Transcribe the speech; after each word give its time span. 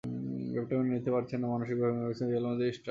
ব্যাপারটা 0.53 0.73
মেনে 0.77 0.91
নিতে 0.97 1.11
পারছেন 1.15 1.37
না, 1.41 1.47
মানসিকভাবে 1.53 1.91
ভেঙে 1.93 2.05
পড়েছেন 2.05 2.25
রিয়াল 2.29 2.45
মাদ্রিদ 2.47 2.57
স্ট্রাইকার। 2.67 2.79